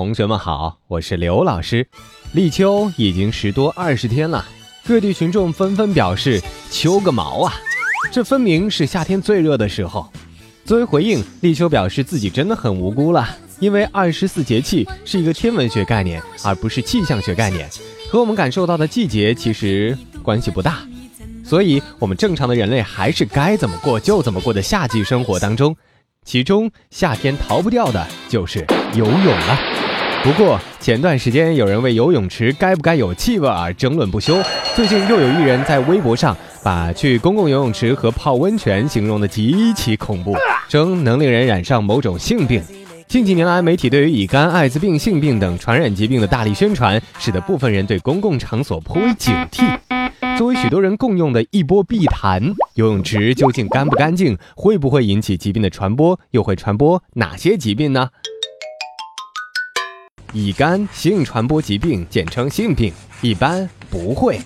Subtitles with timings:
[0.00, 1.86] 同学们好，我是刘老师。
[2.32, 4.42] 立秋已经十多二十天了，
[4.86, 6.40] 各地群众纷纷表示
[6.70, 7.52] 秋个毛啊！
[8.10, 10.10] 这分明是夏天最热的时候。
[10.64, 13.28] 作为回应，立秋表示自己真的很无辜了，
[13.58, 17.68] 因为二十四节气是一个天文学概念，而不是气象学概念，
[18.10, 20.78] 和我们感受到的季节其实关系不大。
[21.44, 25.76] 所以，我们正常的人类还是该怎么过就怎么过的夏季生活当中。
[26.24, 28.64] 其中夏天逃不掉的就是
[28.94, 29.89] 游泳了。
[30.22, 34.36] 不过前段时间有人为游泳池该不该有气味而争论不休。
[34.76, 40.36] 最近又有一人在微博上把去公共游泳池和泡温泉形容的极其恐怖，
[40.68, 42.62] 称能令人染上某种性病。
[43.08, 49.64] 近几年来，媒体对于乙肝、艾滋病、性病等传染疾病的大力宣传，使得部分人对公共场所颇为警惕。
[50.36, 52.42] 作为许多人共用的一波必谈，
[52.74, 54.36] 游泳池究竟干不干净？
[54.54, 56.20] 会不会引起疾病的传播？
[56.30, 58.10] 又会传播哪些疾病呢？
[60.32, 64.38] 乙肝性传播疾病，简称性病，一般不会。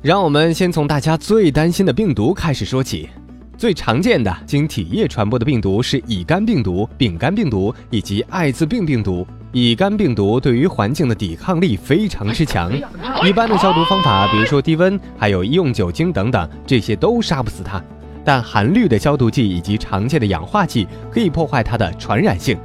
[0.00, 3.10] 让我们先从大家最担心的病毒开始说起。
[3.58, 9.26] 最常见的经体液传播的病毒是乙肝病毒、丙肝病毒以及艾滋病病毒。
[9.52, 12.72] 乙肝病毒对于环境的抵抗力非常之强，
[13.22, 17.84] 一般的消毒方法，比如说低温，还有医用酒精等等，这些都杀不死它。
[18.24, 22.56] 但含氯的消毒剂以及常见的氧化剂可以破坏它的传染性。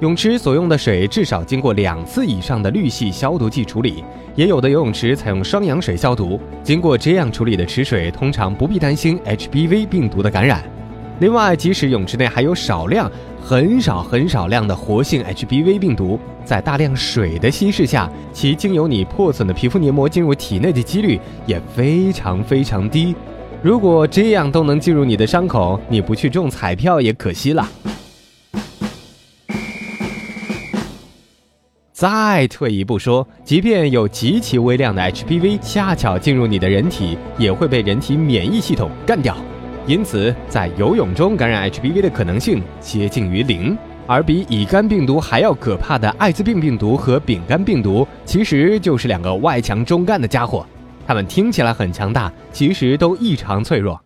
[0.00, 4.04] 泳池所用的水至少经过两次以上的氯系消毒剂处理，
[4.36, 6.38] 也有的游泳池采用双氧水消毒。
[6.62, 10.62] 经过这样处理的池水，通常不必担心 HPV 病毒的感染。
[11.18, 13.10] 另外，即使泳池内还有少量、
[13.44, 23.16] 很少、很少量的活性 HPV 病毒，在大量水的稀释下，其经由你破损的皮肤黏膜进入体内的几率也非常非常低。
[23.60, 27.68] 如果这样都能进入你的伤口，你不去中彩票也可惜了。
[31.98, 39.36] 再退一步说，即便有极其微量的 HPV 恰巧进入你的人体，也会被人体免疫系统干掉。
[39.84, 43.76] 因此，在游泳中感染 HPV 的可能性接近于零，
[44.06, 50.64] 而比乙肝病毒还要可怕的艾滋病病毒和丙肝病毒，其实就是两个外强中干的家伙。
[51.04, 54.00] 它们听起来很强大，其实都异常脆弱。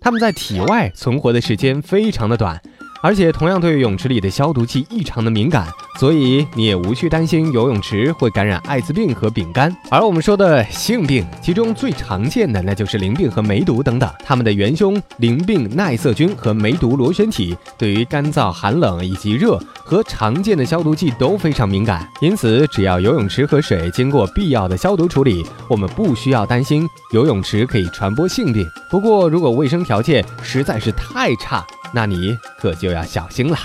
[0.00, 2.60] 它们在体外存活的时间非常的短。
[3.04, 5.68] 而且同样对泳池里的消毒剂异常的敏感，
[6.00, 9.70] 所以你也无需担心游泳池会感染艾滋病和丙肝。
[9.90, 14.10] 而我们说的性病，其中最常见的那就是淋病和梅毒等等。
[14.24, 28.66] 它们的元凶淋病耐色菌和梅毒螺旋体对于干燥、寒冷以及热和常见的消毒剂都非常敏感，因此只要游泳池和水经过必要的消毒处理，我们不需要担心游泳池可以传播性病。
[28.90, 31.62] 不过如果卫生条件实在是太差，
[31.94, 33.56] 那你可就要小心了。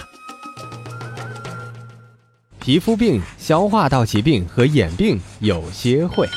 [2.59, 6.28] 皮肤病、消化道疾病和眼病有些会。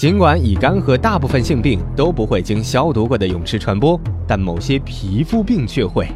[0.00, 6.08] 尽管乙肝和大部分性病都不会经消毒过的泳池传播，但某些皮肤病却会。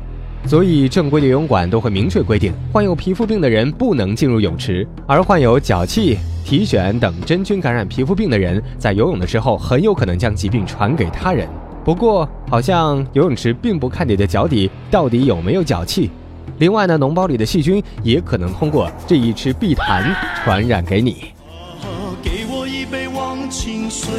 [0.47, 4.87] 所以正规的游泳馆都会明确规定，患有皮肤病的人不能进入泳池。
[5.07, 11.49] 而患有脚气、体癣等真菌感染皮肤病的人，在游泳的时候很有可能将疾病传给他人。
[11.83, 16.11] 不过，好像游泳池并不看你的脚底到底有没有脚气。
[16.59, 20.15] 另外呢，脓包里的细菌也可能通过这一池碧潭
[20.45, 21.33] 传染给你。
[22.23, 24.11] 给我一杯忘情水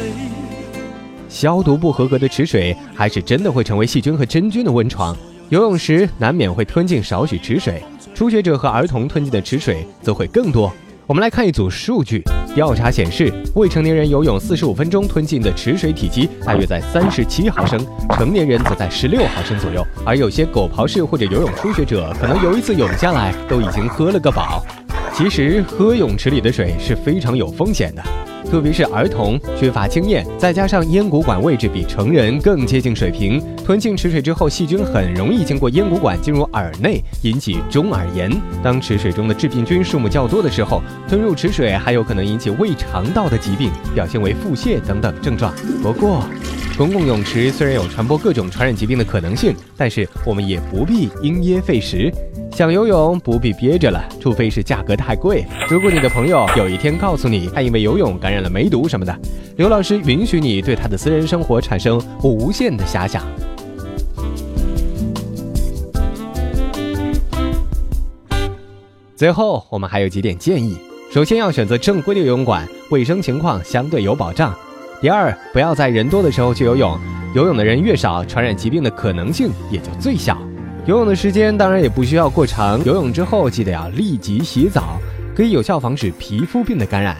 [1.28, 5.16] 消毒不合格的池水，还是真的会成为细菌和真菌的温床。
[5.48, 10.72] 游泳时难免会吞进少许池水，初学者和儿童吞进的池水则会更多。
[11.06, 12.22] 我们来看一组数据。
[12.54, 17.80] 调查显示，未成年人游泳四十五分钟吞进的池水体积大约在三十七毫升，
[18.10, 19.82] 成年人则在十六毫升左右。
[20.04, 24.62] 而有些狗刨式或者游泳初学者，可能游一次泳下来都已经喝了个饱。
[25.14, 28.02] 其实，喝泳池里的水是非常有风险的。
[28.52, 38.30] 特别是儿童缺乏经验，再加上咽鼓管位置比成人更接近水平，吞进池水之后，细菌很容易经过咽鼓管进入耳内，引起中耳炎。
[38.62, 45.50] 当池水中的致病菌数目较多的时候，吞入池水还有可能引起胃肠道的疾病，表现为腹泻等等症状。
[45.82, 46.22] 不过，
[46.76, 52.12] 公共泳池虽然有传播各种传染疾病的可能性，但是我们也不必因噎废食。
[52.54, 55.44] 想游泳不必憋着了，除非是价格太贵。
[55.70, 59.18] 如果你的朋友有一天告诉你他因为游泳感染了梅毒什么的，
[59.56, 63.24] 刘老师允许你对他的私人生活产生无限的遐想。
[69.16, 70.76] 最后，我们还有几点建议：
[71.10, 74.52] 首先要选择正规的游泳馆，卫生情况相对有保障；
[75.00, 76.98] 第二，不要在人多的时候去游泳。
[77.34, 80.36] 游泳的人越少，传染疾病的可能性也就最小。
[80.84, 84.98] 游泳的时间当然也不需要过长，游泳之后记得要立即洗澡，
[85.32, 87.16] 可以有效防止皮肤病的感染。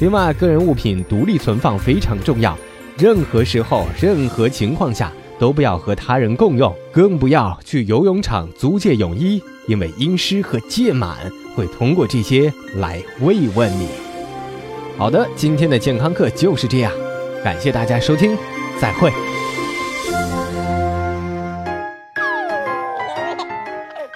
[0.00, 2.54] 另外，个人物品独立存放非常重要，
[2.98, 11.16] 任何时候、任何情况下都不要和他人共用，更不要去游泳场租借泳衣，因为阴湿和届满
[11.56, 13.88] 会通过这些来慰问你。
[14.98, 16.92] 好的，今天的健康课就是这样，
[17.42, 18.36] 感谢大家收听，
[18.78, 19.10] 再会。